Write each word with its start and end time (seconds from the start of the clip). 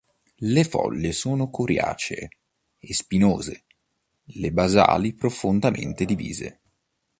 Le 0.39 0.63
foglie 0.63 1.11
sono 1.11 1.51
coriacee 1.51 2.29
e 2.79 2.91
spinose, 2.91 3.65
le 4.23 4.51
basali 4.51 5.13
profondamente 5.13 6.05
divise. 6.05 6.59